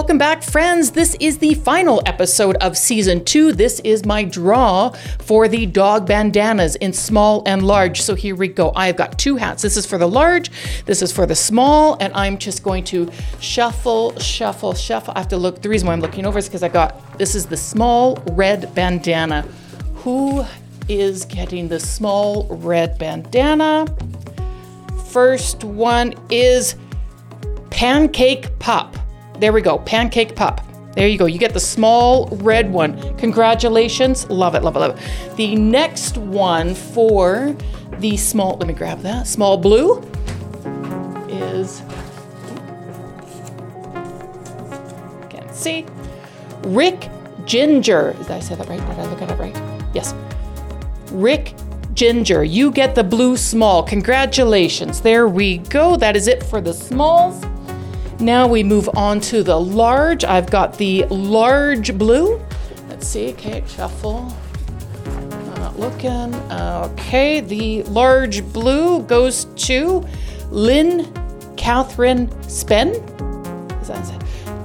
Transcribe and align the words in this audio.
Welcome 0.00 0.16
back, 0.16 0.42
friends. 0.42 0.92
This 0.92 1.14
is 1.20 1.36
the 1.36 1.52
final 1.52 2.02
episode 2.06 2.56
of 2.62 2.78
season 2.78 3.22
two. 3.22 3.52
This 3.52 3.80
is 3.80 4.06
my 4.06 4.24
draw 4.24 4.92
for 5.18 5.46
the 5.46 5.66
dog 5.66 6.06
bandanas 6.06 6.74
in 6.76 6.94
small 6.94 7.42
and 7.44 7.66
large. 7.66 8.00
So 8.00 8.14
here 8.14 8.34
we 8.34 8.48
go. 8.48 8.72
I've 8.74 8.96
got 8.96 9.18
two 9.18 9.36
hats. 9.36 9.60
This 9.60 9.76
is 9.76 9.84
for 9.84 9.98
the 9.98 10.08
large, 10.08 10.50
this 10.86 11.02
is 11.02 11.12
for 11.12 11.26
the 11.26 11.34
small, 11.34 11.98
and 12.00 12.14
I'm 12.14 12.38
just 12.38 12.62
going 12.62 12.84
to 12.84 13.10
shuffle, 13.40 14.18
shuffle, 14.18 14.72
shuffle. 14.72 15.12
I 15.14 15.18
have 15.18 15.28
to 15.28 15.36
look. 15.36 15.60
The 15.60 15.68
reason 15.68 15.86
why 15.86 15.92
I'm 15.92 16.00
looking 16.00 16.24
over 16.24 16.38
is 16.38 16.48
because 16.48 16.62
I 16.62 16.70
got 16.70 17.18
this 17.18 17.34
is 17.34 17.44
the 17.44 17.58
small 17.58 18.16
red 18.32 18.74
bandana. 18.74 19.42
Who 19.96 20.46
is 20.88 21.26
getting 21.26 21.68
the 21.68 21.78
small 21.78 22.46
red 22.48 22.96
bandana? 22.96 23.84
First 25.10 25.62
one 25.62 26.14
is 26.30 26.74
Pancake 27.68 28.58
Pup. 28.60 28.96
There 29.40 29.52
we 29.52 29.62
go, 29.62 29.78
Pancake 29.78 30.36
Pup. 30.36 30.60
There 30.92 31.08
you 31.08 31.18
go. 31.18 31.26
You 31.26 31.38
get 31.38 31.54
the 31.54 31.60
small 31.60 32.28
red 32.42 32.70
one. 32.70 33.16
Congratulations. 33.16 34.28
Love 34.28 34.54
it, 34.54 34.62
love 34.62 34.76
it, 34.76 34.80
love 34.80 34.98
it. 34.98 35.36
The 35.36 35.56
next 35.56 36.18
one 36.18 36.74
for 36.74 37.56
the 37.98 38.16
small, 38.16 38.56
let 38.56 38.66
me 38.66 38.74
grab 38.74 39.00
that, 39.00 39.26
small 39.26 39.56
blue 39.58 40.00
is, 41.28 41.82
can't 45.28 45.54
see, 45.54 45.86
Rick 46.64 47.08
Ginger. 47.44 48.14
Did 48.18 48.30
I 48.30 48.40
say 48.40 48.54
that 48.54 48.68
right? 48.68 48.80
Did 48.80 48.98
I 48.98 49.06
look 49.06 49.22
at 49.22 49.30
it 49.30 49.38
right? 49.38 49.56
Yes. 49.94 50.14
Rick 51.12 51.54
Ginger, 51.94 52.44
you 52.44 52.70
get 52.70 52.94
the 52.94 53.04
blue 53.04 53.36
small. 53.36 53.82
Congratulations. 53.82 55.00
There 55.00 55.28
we 55.28 55.58
go. 55.58 55.96
That 55.96 56.16
is 56.16 56.26
it 56.26 56.42
for 56.42 56.60
the 56.60 56.72
smalls. 56.72 57.44
Now 58.20 58.46
we 58.46 58.62
move 58.62 58.88
on 58.94 59.20
to 59.22 59.42
the 59.42 59.58
large. 59.58 60.24
I've 60.24 60.50
got 60.50 60.76
the 60.76 61.06
large 61.06 61.96
blue. 61.96 62.38
Let's 62.88 63.06
see. 63.08 63.30
Okay, 63.30 63.64
shuffle. 63.66 64.32
Not 65.56 65.78
looking. 65.78 66.34
Okay, 66.52 67.40
the 67.40 67.82
large 67.84 68.44
blue 68.52 69.02
goes 69.04 69.46
to 69.66 70.06
Lynn 70.50 71.10
Catherine 71.56 72.30
Spen. 72.48 72.92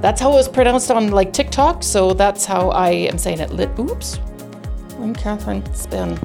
That's 0.02 0.22
how 0.22 0.32
it 0.34 0.36
was 0.36 0.50
pronounced 0.50 0.92
on 0.92 1.12
like 1.12 1.32
TikTok, 1.34 1.82
so 1.82 2.14
that's 2.14 2.46
how 2.46 2.70
I 2.70 2.90
am 2.92 3.18
saying 3.18 3.40
it. 3.40 3.52
Lit. 3.52 3.70
Oops. 3.80 4.20
Lynn 5.00 5.16
Catherine 5.16 5.64
Spen. 5.74 6.20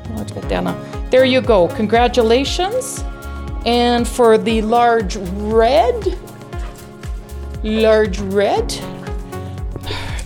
There 1.10 1.24
you 1.24 1.40
go. 1.40 1.68
Congratulations. 1.68 3.05
And 3.64 4.06
for 4.06 4.36
the 4.36 4.62
large 4.62 5.16
red, 5.16 6.18
large 7.62 8.19
red. 8.20 8.69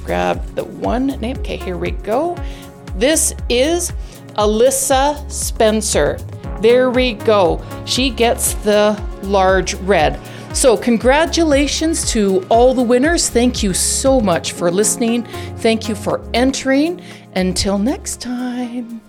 Grab 0.05 0.45
the 0.55 0.65
one 0.65 1.07
name. 1.07 1.37
Okay, 1.39 1.57
here 1.57 1.77
we 1.77 1.93
go. 1.93 2.37
This 2.97 3.35
is 3.49 3.93
Alyssa 4.37 5.31
Spencer. 5.31 6.19
There 6.61 6.91
we 6.91 7.15
go. 7.15 7.63
She 7.85 8.11
gets 8.11 8.55
the 8.55 9.01
large 9.23 9.75
red. 9.75 10.21
So, 10.55 10.77
congratulations 10.77 12.09
to 12.13 12.47
all 12.49 12.75
the 12.75 12.83
winners. 12.83 13.29
Thank 13.29 13.63
you 13.63 13.75
so 13.75 14.21
much 14.21 14.53
for 14.53 14.71
listening. 14.71 15.25
Thank 15.57 15.89
you 15.89 15.97
for 15.97 16.23
entering. 16.33 17.01
Until 17.35 17.77
next 17.77 18.21
time. 18.21 19.01